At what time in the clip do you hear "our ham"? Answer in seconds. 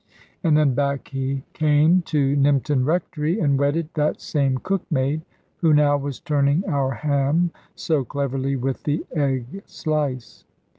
6.67-7.51